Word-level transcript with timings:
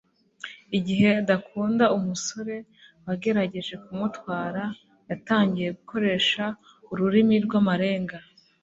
Igihe 0.77 1.07
adakunda 1.21 1.85
umusore 1.97 2.55
wagerageje 3.05 3.73
kumutwara, 3.83 4.63
yatangiye 5.09 5.69
gukoresha 5.79 6.43
ururimi 6.91 7.37
rw'amarenga. 7.45 8.17